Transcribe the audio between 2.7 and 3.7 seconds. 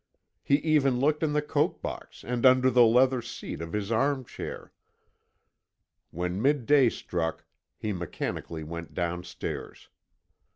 the leather seat